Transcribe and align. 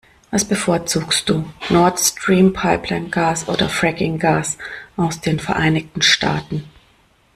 Was 0.31 0.43
bevorzugst 0.43 1.29
du, 1.29 1.47
Nord-Stream-Pipeline-Gas 1.69 3.47
oder 3.47 3.69
Fracking-Gas 3.69 4.57
aus 4.97 5.21
den 5.21 5.37
Vereinigten 5.39 6.01
Staaten? 6.01 6.63